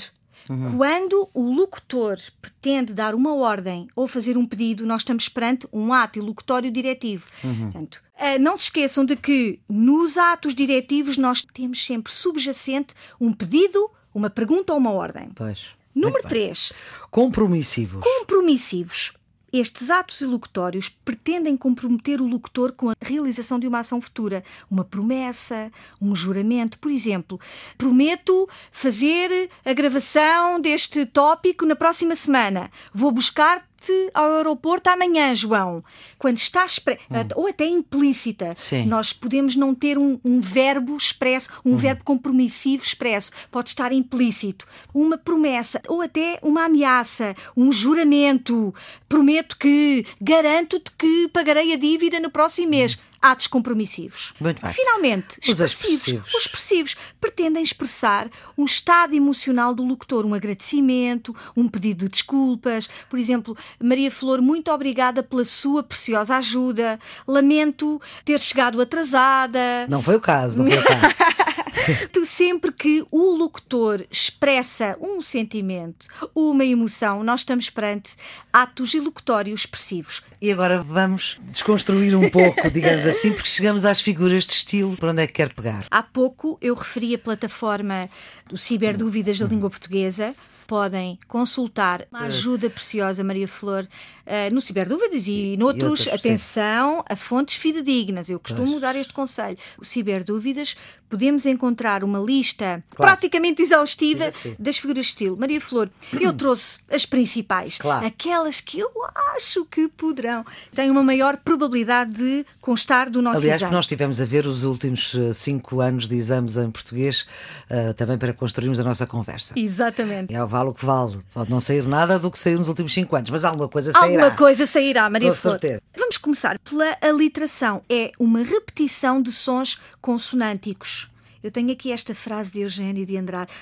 Uhum. 0.51 0.77
Quando 0.77 1.29
o 1.33 1.53
locutor 1.53 2.19
pretende 2.43 2.93
dar 2.93 3.15
uma 3.15 3.35
ordem 3.37 3.87
ou 3.95 4.09
fazer 4.09 4.37
um 4.37 4.45
pedido, 4.45 4.85
nós 4.85 5.03
estamos 5.03 5.29
perante 5.29 5.69
um 5.73 5.93
ato 5.93 6.21
locutório 6.21 6.73
diretivo. 6.73 7.25
Uhum. 7.45 7.71
Portanto, 7.71 8.03
eh, 8.19 8.37
não 8.37 8.57
se 8.57 8.65
esqueçam 8.65 9.05
de 9.05 9.15
que 9.15 9.61
nos 9.69 10.17
atos 10.17 10.57
diretivos 10.57 11.17
nós 11.17 11.43
temos 11.43 11.85
sempre 11.87 12.13
subjacente 12.13 12.95
um 13.21 13.33
pedido, 13.33 13.89
uma 14.13 14.29
pergunta 14.29 14.73
ou 14.73 14.79
uma 14.81 14.91
ordem. 14.91 15.31
Pois. 15.37 15.67
Número 15.95 16.27
3. 16.27 16.73
Compromissivos. 17.13 18.03
Compromissivos. 18.03 19.13
Estes 19.53 19.89
atos 19.89 20.21
ilocutórios 20.21 20.89
pretendem 20.89 21.57
comprometer 21.57 22.21
o 22.21 22.27
locutor 22.27 22.73
com 22.73 22.91
a 22.91 22.96
realização 23.07 23.59
de 23.59 23.67
uma 23.67 23.81
ação 23.81 24.01
futura, 24.01 24.43
uma 24.71 24.85
promessa, 24.85 25.71
um 26.01 26.15
juramento. 26.15 26.79
Por 26.79 26.91
exemplo, 26.91 27.41
prometo 27.79 28.49
fazer 28.73 29.51
a 29.65 29.73
gravação 29.73 30.61
deste 30.61 31.07
tópico 31.07 31.65
na 31.65 31.77
próxima 31.77 32.15
semana. 32.15 32.71
Vou 32.93 33.11
buscar 33.11 33.67
ao 34.15 34.37
aeroporto 34.37 34.89
amanhã, 34.91 35.35
João. 35.35 35.83
Quando 36.19 36.39
está 36.39 36.65
expresso, 36.65 37.01
hum. 37.11 37.29
ou 37.35 37.47
até 37.47 37.67
implícita, 37.67 38.55
Sim. 38.57 38.87
nós 38.87 39.13
podemos 39.13 39.55
não 39.57 39.75
ter 39.75 39.99
um, 39.99 40.19
um 40.25 40.41
verbo 40.41 40.97
expresso, 40.97 41.51
um 41.65 41.75
hum. 41.75 41.77
verbo 41.77 42.05
compromissivo 42.05 42.83
expresso. 42.83 43.31
Pode 43.51 43.71
estar 43.71 43.93
implícito. 43.93 44.67
Uma 44.93 45.19
promessa, 45.19 45.81
ou 45.89 46.03
até 46.03 46.39
uma 46.43 46.65
ameaça, 46.65 47.35
um 47.57 47.73
juramento. 47.73 48.75
Prometo 49.09 49.57
que, 49.57 50.05
garanto-te 50.21 50.91
que 50.97 51.29
pagarei 51.29 51.73
a 51.73 51.77
dívida 51.77 52.21
no 52.21 52.31
próximo 52.31 52.71
mês. 52.71 52.99
Atos 53.31 53.47
compromissivos. 53.47 54.33
Muito 54.41 54.63
bem. 54.63 54.73
Finalmente, 54.73 55.39
os 55.41 55.61
expressivos. 55.61 56.29
Os 56.29 56.43
expressivos 56.43 56.97
pretendem 57.21 57.63
expressar 57.63 58.29
um 58.57 58.65
estado 58.65 59.15
emocional 59.15 59.75
do 59.75 59.85
locutor, 59.85 60.25
um 60.25 60.35
agradecimento, 60.35 61.35
um 61.57 61.69
pedido 61.69 62.05
de 62.05 62.11
desculpas. 62.11 62.89
Por 63.09 63.19
exemplo, 63.19 63.57
Maria 63.83 64.11
Flor, 64.11 64.41
muito 64.41 64.71
obrigada 64.71 65.23
pela 65.23 65.45
sua 65.45 65.83
preciosa 65.83 66.37
ajuda. 66.37 66.99
Lamento 67.27 68.01
ter 68.25 68.41
chegado 68.41 68.81
atrasada. 68.81 69.87
Não 69.89 70.03
foi 70.03 70.17
o 70.17 70.21
caso, 70.21 70.63
não 70.63 70.71
foi 70.71 70.79
o 70.79 70.85
caso. 70.85 71.15
Sempre 72.25 72.73
que 72.73 73.07
o 73.11 73.35
locutor 73.35 74.05
expressa 74.11 74.97
um 75.01 75.21
sentimento, 75.21 76.07
uma 76.35 76.65
emoção, 76.65 77.23
nós 77.23 77.41
estamos 77.41 77.71
perante 77.71 78.15
atos 78.53 78.95
ilocutórios 78.95 79.61
expressivos. 79.61 80.23
E 80.41 80.53
agora 80.53 80.83
vamos 80.83 81.39
desconstruir 81.45 82.15
um 82.15 82.29
pouco, 82.29 82.71
digamos 82.71 83.07
assim, 83.07 83.33
porque 83.33 83.49
chegamos 83.49 83.85
às 83.85 84.01
figuras 84.01 84.45
de 84.45 84.53
estilo. 84.53 84.97
Para 84.97 85.13
onde 85.13 85.23
é 85.23 85.27
que 85.27 85.33
quer 85.33 85.53
pegar? 85.53 85.87
Há 85.91 86.03
pouco 86.03 86.59
eu 86.61 86.75
referi 86.75 87.15
a 87.15 87.19
plataforma 87.19 88.09
do 88.47 88.59
Ciberdúvidas 88.59 89.39
da 89.39 89.47
Língua 89.47 89.71
Portuguesa 89.71 90.35
podem 90.67 91.19
consultar 91.29 92.07
uma 92.11 92.23
ajuda 92.23 92.69
preciosa, 92.69 93.23
Maria 93.23 93.49
Flor, 93.49 93.87
uh, 94.27 94.55
no 94.55 94.61
Ciberdúvidas 94.61 95.27
e, 95.27 95.55
e 95.55 95.57
noutros. 95.57 96.07
E 96.07 96.11
atenção 96.11 97.05
a 97.09 97.17
fontes 97.17 97.57
fidedignas. 97.57 98.29
Eu 98.29 98.41
costumo 98.41 98.73
pois. 98.73 98.81
dar 98.81 98.97
este 98.97 99.13
conselho. 99.13 99.57
O 99.79 99.85
Ciberdúvidas 99.85 100.77
podemos 101.09 101.47
encontrar 101.47 102.03
uma 102.03 102.19
lista 102.19 102.83
claro. 102.91 103.13
praticamente 103.13 103.63
exaustiva 103.63 104.27
assim. 104.27 104.57
das 104.59 104.77
figuras 104.79 105.07
de 105.07 105.13
estilo. 105.13 105.37
Maria 105.37 105.61
Flor, 105.61 105.89
eu 106.21 106.33
trouxe 106.33 106.81
as 106.91 107.07
principais, 107.07 107.79
claro. 107.79 108.07
aquelas 108.07 108.61
que 108.61 108.81
eu 108.81 108.91
acho 109.37 109.65
que 109.67 109.89
poderão, 109.89 110.45
têm 110.75 110.91
uma 110.91 111.03
maior 111.03 111.37
probabilidade 111.37 112.13
de 112.13 112.47
constar 112.61 113.11
do 113.11 113.23
nosso 113.23 113.39
Aliás, 113.39 113.61
exame. 113.61 113.73
nós 113.73 113.87
tivemos 113.87 114.21
a 114.21 114.25
ver 114.25 114.47
os 114.47 114.65
últimos 114.65 115.15
eh, 115.15 115.33
cinco 115.33 115.81
anos 115.81 116.09
de 116.09 116.17
exames 116.17 116.57
em 116.57 116.71
português 116.71 117.27
uh, 117.71 117.95
também 117.95 118.19
para 118.19 118.33
construirmos 118.33 118.81
a 118.81 118.85
nossa 118.85 119.07
conversa. 119.07 119.55
Exatamente. 119.57 120.35
É 120.35 120.43
o 120.43 120.47
vale 120.57 120.71
o 120.71 120.75
que 120.75 120.85
vale. 120.85 121.19
Pode 121.35 121.51
não 121.51 121.61
sair 121.61 121.87
nada 121.87 122.19
do 122.19 122.31
que 122.31 122.39
saiu 122.39 122.59
nos 122.59 122.69
últimos 122.69 122.93
cinco 122.93 123.15
anos, 123.15 123.29
mas 123.31 123.45
alguma 123.45 123.69
coisa 123.69 123.93
sairá. 123.93 124.07
Alguma 124.25 124.37
coisa 124.37 124.67
sairá, 124.67 125.11
Maria 125.11 125.29
Com 125.29 125.35
Flor. 125.35 125.53
certeza. 125.53 125.83
Vamos 125.97 126.17
começar 126.17 126.59
pela 126.61 126.97
aliteração. 127.03 127.83
É 127.89 128.11
uma 128.19 128.43
repetição 128.43 129.21
de 129.21 129.33
sons 129.33 129.79
consonânticos. 130.01 131.11
Eu 131.43 131.51
tenho 131.51 131.71
aqui 131.73 131.93
esta 131.93 132.15
frase 132.15 132.51
de 132.51 132.61
Eugênio 132.63 133.05
de 133.05 133.17
Andrade. 133.17 133.53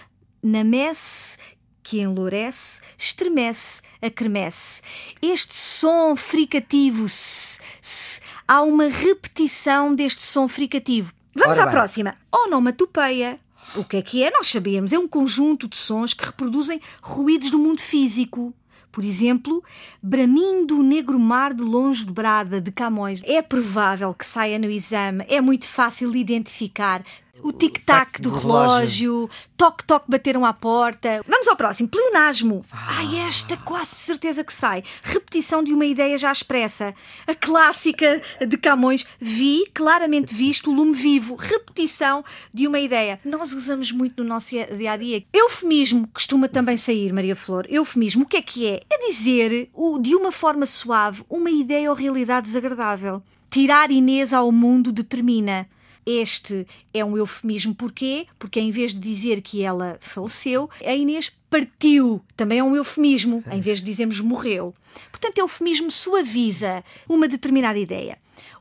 Na 0.43 0.63
messe 0.63 1.37
que 1.83 2.01
enlourece, 2.01 2.81
estremece, 2.97 3.83
acremece. 4.01 4.81
Este 5.21 5.55
som 5.55 6.17
fricativo, 6.17 7.05
s, 7.05 7.59
s, 7.83 8.21
há 8.47 8.63
uma 8.63 8.89
repetição 8.89 9.95
deste 9.95 10.23
som 10.23 10.49
fricativo. 10.49 11.13
Vamos 11.35 11.59
Ora 11.59 11.65
à 11.65 11.67
bem. 11.67 11.75
próxima. 11.75 12.15
Onomatopeia. 12.33 13.39
O 13.77 13.85
que 13.85 13.97
é 13.97 14.03
que 14.03 14.23
é? 14.23 14.31
Nós 14.31 14.47
sabemos. 14.47 14.93
É 14.93 14.99
um 14.99 15.09
conjunto 15.09 15.67
de 15.67 15.77
sons 15.77 16.15
que 16.15 16.25
reproduzem 16.25 16.81
ruídos 17.03 17.51
do 17.51 17.59
mundo 17.59 17.81
físico. 17.81 18.55
Por 18.93 19.05
exemplo, 19.05 19.65
bramindo 20.01 20.79
o 20.79 20.83
negro 20.83 21.19
mar 21.19 21.53
de 21.53 21.65
longe 21.65 22.05
de 22.05 22.13
Brada, 22.13 22.61
de 22.61 22.71
Camões. 22.71 23.21
É 23.25 23.43
provável 23.43 24.15
que 24.15 24.25
saia 24.25 24.57
no 24.57 24.71
exame, 24.71 25.25
é 25.29 25.41
muito 25.41 25.67
fácil 25.67 26.15
identificar 26.15 27.05
o 27.43 27.53
tic-tac 27.53 28.21
do, 28.21 28.31
do, 28.31 28.39
relógio, 28.39 29.29
toque-toque 29.57 30.11
bateram 30.11 30.45
à 30.45 30.53
porta. 30.53 31.23
Vamos 31.27 31.49
ao 31.49 31.57
próximo, 31.57 31.89
pleonasmo. 31.89 32.65
Ah. 32.71 32.99
Ai, 32.99 33.19
esta 33.19 33.57
quase 33.57 33.95
certeza 33.95 34.45
que 34.45 34.53
sai. 34.53 34.83
Repetição 35.03 35.63
de 35.63 35.73
uma 35.73 35.85
ideia 35.85 36.17
já 36.17 36.31
expressa. 36.31 36.95
A 37.27 37.35
clássica 37.35 38.23
de 38.47 38.57
Camões, 38.57 39.05
vi, 39.21 39.65
claramente 39.75 40.35
visto, 40.35 40.73
lume 40.73 40.95
vivo. 40.95 41.35
Repetição 41.35 42.25
de 42.53 42.67
uma 42.67 42.79
ideia. 42.79 43.21
Nós 43.25 43.53
usamos 43.53 43.91
muito 43.91 44.23
no 44.23 44.29
nosso 44.29 44.51
dia 44.51 44.93
a 44.93 44.97
dia. 44.97 45.25
Eufemismo 45.33 46.09
costuma 46.09 46.49
também 46.49 46.79
sair, 46.79 47.13
Maria 47.13 47.37
Flor. 47.37 47.67
Eufemismo, 47.69 48.25
o 48.25 48.27
que 48.27 48.37
é 48.37 48.43
que 48.43 48.67
é? 48.67 48.83
É 48.91 49.07
dizer, 49.07 49.71
de 50.01 50.15
uma 50.15 50.33
forma 50.33 50.67
suave, 50.67 51.25
uma 51.29 51.51
ideia 51.51 51.91
ou 51.91 51.97
realidade 51.97 52.47
desagradável. 52.47 53.23
Tirar 53.51 53.91
Inês 53.91 54.33
ao 54.33 54.51
mundo 54.51 54.91
determina 54.91 55.69
este 56.07 56.67
é 56.93 57.05
um 57.05 57.17
eufemismo. 57.17 57.75
Porquê? 57.75 58.27
Porque 58.39 58.61
em 58.61 58.71
vez 58.71 58.93
de 58.93 59.01
dizer 59.01 59.41
que 59.41 59.63
ela 59.63 59.99
faleceu, 60.01 60.69
a 60.85 60.95
Inês 60.95 61.33
partiu. 61.49 62.23
Também 62.37 62.59
é 62.59 62.65
um 62.65 62.77
eufemismo, 62.77 63.43
em 63.51 63.61
vez 63.61 63.79
de 63.79 63.85
dizermos 63.85 64.21
morreu. 64.21 64.75
Portanto, 65.11 65.39
eufemismo 65.39 65.91
suaviza 65.91 66.85
uma 67.09 67.29
determinada 67.29 67.79
ideia. 67.79 68.19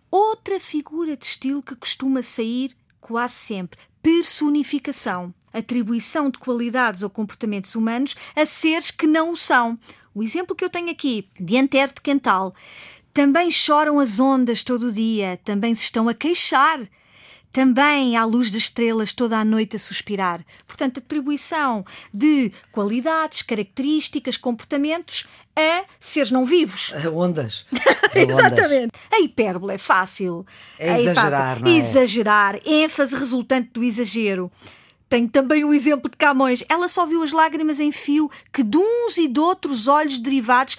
Outra 0.09 0.59
figura 0.59 1.17
de 1.17 1.25
estilo 1.25 1.61
que 1.61 1.75
costuma 1.75 2.21
sair 2.21 2.75
quase 3.01 3.33
sempre: 3.33 3.79
personificação. 4.01 5.33
Atribuição 5.51 6.31
de 6.31 6.39
qualidades 6.39 7.03
ou 7.03 7.09
comportamentos 7.09 7.75
humanos 7.75 8.15
a 8.35 8.43
seres 8.43 8.89
que 8.89 9.05
não 9.05 9.31
o 9.31 9.37
são. 9.37 9.77
O 10.15 10.23
exemplo 10.23 10.55
que 10.55 10.65
eu 10.65 10.69
tenho 10.69 10.89
aqui, 10.89 11.27
de 11.39 11.57
Antero 11.57 11.93
de 11.93 12.01
Quental. 12.01 12.55
Também 13.13 13.51
choram 13.51 13.99
as 13.99 14.19
ondas 14.19 14.63
todo 14.63 14.87
o 14.87 14.91
dia, 14.91 15.39
também 15.43 15.75
se 15.75 15.83
estão 15.83 16.09
a 16.09 16.13
queixar 16.15 16.79
também 17.53 18.17
à 18.17 18.25
luz 18.25 18.49
das 18.49 18.63
estrelas 18.63 19.13
toda 19.13 19.37
a 19.37 19.45
noite 19.45 19.75
a 19.75 19.79
suspirar. 19.79 20.43
Portanto, 20.65 20.97
atribuição 20.97 21.85
de 22.11 22.51
qualidades, 22.71 23.43
características, 23.43 24.35
comportamentos 24.35 25.27
a 25.55 25.83
seres 25.99 26.31
não 26.31 26.47
vivos. 26.47 26.91
A 26.93 27.09
ondas. 27.11 27.65
A 28.13 28.19
Exatamente. 28.19 28.85
Ondas. 28.85 28.89
A 29.11 29.19
hipérbole 29.19 29.73
é 29.73 29.77
fácil. 29.77 30.45
É, 30.79 30.95
exagerar, 30.95 31.61
não 31.61 31.71
é? 31.71 31.75
Exagerar. 31.75 32.59
ênfase 32.65 33.15
resultante 33.15 33.69
do 33.71 33.83
exagero. 33.83 34.51
Tenho 35.07 35.29
também 35.29 35.63
o 35.63 35.75
exemplo 35.75 36.09
de 36.09 36.17
Camões. 36.17 36.63
Ela 36.67 36.87
só 36.87 37.05
viu 37.05 37.21
as 37.21 37.31
lágrimas 37.31 37.79
em 37.79 37.91
fio 37.91 38.31
que 38.51 38.63
de 38.63 38.77
uns 38.77 39.17
e 39.17 39.27
de 39.27 39.39
outros 39.39 39.87
olhos 39.87 40.17
derivados 40.17 40.75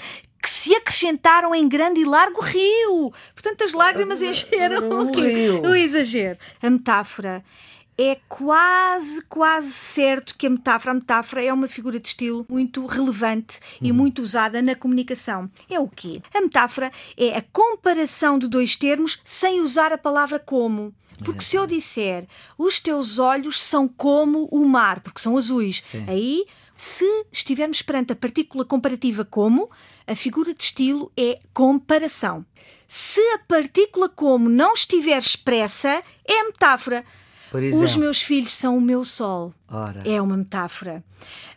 se 0.64 0.74
acrescentaram 0.74 1.54
em 1.54 1.68
grande 1.68 2.00
e 2.00 2.06
largo 2.06 2.40
rio. 2.40 3.12
Portanto, 3.34 3.64
as 3.64 3.74
lágrimas 3.74 4.22
encheram 4.22 4.88
o 4.88 5.12
rio. 5.12 5.60
O 5.60 5.74
exagero. 5.74 6.38
A 6.62 6.70
metáfora. 6.70 7.44
É 7.98 8.18
quase, 8.28 9.20
quase 9.28 9.70
certo 9.70 10.34
que 10.36 10.46
a 10.46 10.50
metáfora, 10.50 10.92
a 10.92 10.94
metáfora 10.94 11.44
é 11.44 11.52
uma 11.52 11.68
figura 11.68 12.00
de 12.00 12.08
estilo 12.08 12.46
muito 12.48 12.86
relevante 12.86 13.60
e 13.80 13.90
uhum. 13.90 13.96
muito 13.98 14.22
usada 14.22 14.62
na 14.62 14.74
comunicação. 14.74 15.50
É 15.68 15.78
o 15.78 15.86
quê? 15.86 16.22
A 16.34 16.40
metáfora 16.40 16.90
é 17.16 17.36
a 17.36 17.44
comparação 17.52 18.38
de 18.38 18.48
dois 18.48 18.74
termos 18.74 19.20
sem 19.22 19.60
usar 19.60 19.92
a 19.92 19.98
palavra 19.98 20.38
como. 20.38 20.94
Porque 21.22 21.44
se 21.44 21.56
eu 21.56 21.66
disser 21.66 22.26
os 22.58 22.80
teus 22.80 23.18
olhos 23.18 23.62
são 23.62 23.86
como 23.86 24.48
o 24.50 24.66
mar, 24.66 25.00
porque 25.00 25.20
são 25.20 25.36
azuis, 25.36 25.82
Sim. 25.86 26.04
aí 26.08 26.46
se 26.74 27.04
estivermos 27.30 27.82
perante 27.82 28.12
a 28.12 28.16
partícula 28.16 28.64
comparativa 28.64 29.24
como, 29.24 29.70
a 30.06 30.14
figura 30.14 30.54
de 30.54 30.62
estilo 30.62 31.10
é 31.16 31.38
comparação. 31.52 32.44
Se 32.86 33.20
a 33.34 33.38
partícula 33.38 34.08
como 34.08 34.48
não 34.48 34.74
estiver 34.74 35.18
expressa, 35.18 36.02
é 36.24 36.42
metáfora. 36.44 37.04
Por 37.50 37.62
Os 37.62 37.96
meus 37.96 38.20
filhos 38.20 38.52
são 38.52 38.76
o 38.76 38.80
meu 38.80 39.04
sol. 39.04 39.54
Ora. 39.68 40.02
É 40.04 40.20
uma 40.20 40.36
metáfora. 40.36 41.04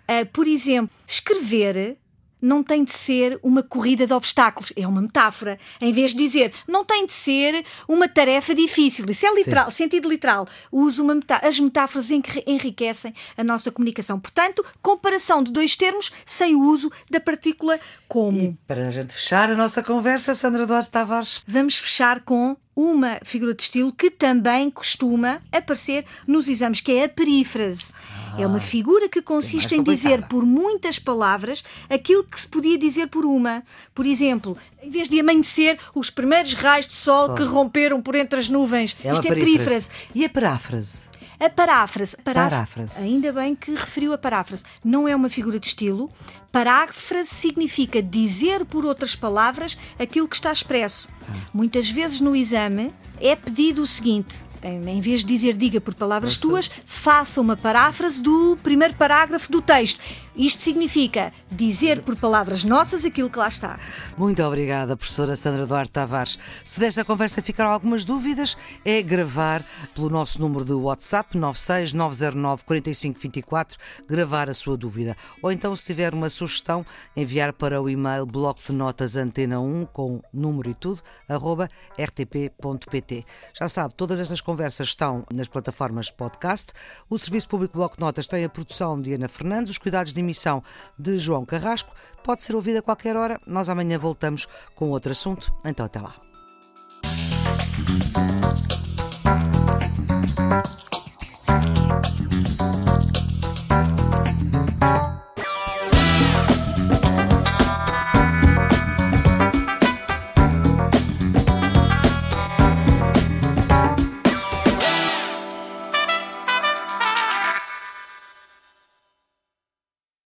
Ah, 0.08 0.26
por 0.32 0.48
exemplo, 0.48 0.96
escrever 1.08 1.98
não 2.42 2.64
tem 2.64 2.84
de 2.84 2.94
ser 2.94 3.40
uma 3.42 3.64
corrida 3.64 4.06
de 4.06 4.14
obstáculos, 4.14 4.72
é 4.76 4.88
uma 4.88 5.02
metáfora. 5.02 5.60
Em 5.82 5.92
vez 5.92 6.12
de 6.12 6.18
dizer, 6.18 6.54
não 6.68 6.86
tem 6.86 7.06
de 7.06 7.14
ser 7.14 7.66
uma 7.88 8.08
tarefa 8.08 8.54
difícil, 8.54 9.06
isso 9.10 9.26
é 9.26 9.34
literal, 9.34 9.72
sentido 9.72 10.10
literal. 10.10 10.48
Uso 10.72 11.04
uma 11.04 11.16
metá 11.16 11.38
as 11.44 11.60
metáforas 11.60 12.12
enri- 12.12 12.44
enriquecem 12.46 13.14
a 13.38 13.44
nossa 13.44 13.72
comunicação. 13.72 14.20
Portanto, 14.20 14.64
comparação 14.82 15.44
de 15.44 15.52
dois 15.52 15.76
termos 15.76 16.12
sem 16.26 16.56
o 16.56 16.62
uso 16.62 16.92
da 17.10 17.20
partícula 17.20 17.80
como. 18.08 18.38
E 18.40 18.58
para 18.68 18.88
a 18.88 18.92
gente 18.92 19.14
fechar 19.14 19.50
a 19.50 19.56
nossa 19.56 19.82
conversa, 19.84 20.34
Sandra 20.34 20.66
Duarte 20.66 20.90
Tavares. 20.90 21.42
Vamos 21.48 21.78
fechar 21.78 22.22
com 22.22 22.56
uma 22.76 23.20
figura 23.24 23.56
de 23.56 23.64
estilo 23.64 23.92
que 23.92 24.12
também 24.12 24.70
costuma 24.70 25.42
aparecer 25.52 26.06
nos 26.28 26.48
exames, 26.48 26.80
que 26.80 26.92
é 26.92 27.06
a 27.06 27.10
perífrase. 27.10 27.92
É 28.38 28.46
uma 28.48 28.60
figura 28.60 29.08
que 29.10 29.22
consiste 29.22 29.76
em 29.76 29.84
dizer 29.84 30.24
por 30.28 30.46
muitas 30.46 31.00
palavras 31.00 31.64
aquilo 31.90 32.24
que 32.24 32.40
se 32.40 32.48
podia 32.48 32.78
dizer 32.78 33.08
por 33.08 33.26
uma. 33.26 33.64
Por 33.94 34.06
exemplo, 34.06 34.58
em 34.82 34.90
vez 34.90 35.08
de 35.10 35.20
amanhecer, 35.20 35.78
os 35.96 36.10
primeiros 36.10 36.54
raios 36.54 36.88
de 36.88 36.96
sol, 36.96 37.28
Sol. 37.28 37.36
que 37.36 37.44
romperam 37.44 38.02
por 38.02 38.16
entre 38.16 38.40
as 38.40 38.50
nuvens. 38.50 38.96
É 39.04 39.12
Isto 39.12 39.26
é 39.26 39.30
perífrase. 39.30 39.58
perífrase. 39.58 39.90
E 40.16 40.26
a 40.26 40.30
paráfrase? 40.30 41.08
A 41.40 41.50
paráfrase. 41.50 42.18
Pará- 42.24 42.44
Paráfrase. 42.50 42.94
Ainda 42.98 43.32
bem 43.32 43.54
que 43.56 43.70
referiu 43.72 44.12
a 44.14 44.18
paráfrase. 44.18 44.64
Não 44.84 45.08
é 45.08 45.16
uma 45.16 45.30
figura 45.30 45.60
de 45.60 45.68
estilo. 45.68 46.10
Paráfrase 46.52 47.30
significa 47.30 48.02
dizer 48.02 48.66
por 48.66 48.84
outras 48.86 49.16
palavras 49.16 49.78
aquilo 50.00 50.28
que 50.28 50.36
está 50.36 50.52
expresso. 50.52 51.08
Muitas 51.54 51.88
vezes 51.90 52.20
no 52.22 52.36
exame 52.36 52.92
é 53.22 53.36
pedido 53.36 53.84
o 53.84 53.88
seguinte. 53.88 54.47
Em 54.64 55.02
vez 55.02 55.22
de 55.22 55.26
dizer 55.26 55.56
diga 55.56 55.80
por 55.80 55.94
palavras 55.94 56.38
tuas, 56.38 56.70
faça 56.86 57.40
uma 57.40 57.56
paráfrase 57.56 58.22
do 58.22 58.58
primeiro 58.64 58.94
parágrafo 58.96 59.52
do 59.52 59.62
texto. 59.62 60.00
Isto 60.38 60.62
significa 60.62 61.34
dizer 61.50 62.04
por 62.04 62.16
palavras 62.16 62.64
nossas 62.64 63.04
aquilo 63.04 63.28
que 63.28 63.40
lá 63.40 63.48
está. 63.48 63.80
Muito 64.16 64.44
obrigada, 64.44 64.96
professora 64.96 65.36
Sandra 65.36 65.66
Duarte 65.66 65.92
Tavares. 65.92 66.38
Se 66.64 66.80
desta 66.80 67.04
conversa 67.04 67.42
ficaram 67.42 67.72
algumas 67.72 68.06
dúvidas, 68.06 68.56
é 68.86 69.02
gravar 69.02 69.64
pelo 69.96 70.12
nosso 70.12 70.40
número 70.40 70.64
de 70.64 70.74
WhatsApp 70.74 71.36
96909 71.36 72.64
4524, 72.66 73.80
gravar 74.08 74.48
a 74.48 74.54
sua 74.54 74.78
dúvida. 74.78 75.18
Ou 75.42 75.52
então, 75.52 75.76
se 75.76 75.86
tiver 75.86 76.14
uma 76.14 76.30
sugestão, 76.30 76.86
enviar 77.16 77.52
para 77.52 77.82
o 77.82 77.90
e-mail 77.90 78.26
bloco 78.26 78.62
de 78.62 78.74
notas 78.74 79.16
antena 79.16 79.60
1 79.60 79.88
com 79.88 80.22
número 80.32 80.70
e 80.70 80.76
tudo, 80.76 81.02
arroba 81.28 81.68
rtp.pt. 81.98 83.26
Já 83.60 83.68
sabe, 83.68 83.96
todas 83.96 84.20
estas 84.20 84.40
conversas 84.48 84.88
estão 84.88 85.26
nas 85.30 85.50
plataformas 85.50 86.10
podcast. 86.10 86.72
O 87.10 87.18
Serviço 87.18 87.50
Público 87.50 87.78
Bloco 87.78 87.98
de 87.98 88.02
Notas 88.02 88.28
tem 88.28 88.46
a 88.46 88.50
produção 88.50 89.02
de 89.02 89.14
Ana 89.14 89.28
Fernandes, 89.28 89.72
os 89.72 89.78
cuidados 89.78 90.14
de 90.14 90.22
emissão 90.22 90.64
de 90.98 91.20
João 91.20 91.46
Carrasco. 91.46 91.94
Pode 92.24 92.44
ser 92.44 92.56
ouvido 92.56 92.78
a 92.78 92.82
qualquer 92.82 93.18
hora. 93.18 93.42
Nós 93.46 93.68
amanhã 93.68 94.00
voltamos 94.00 94.48
com 94.74 94.90
outro 94.90 95.12
assunto. 95.12 95.54
Então, 95.66 95.86
até 95.86 96.00
lá. 96.00 96.16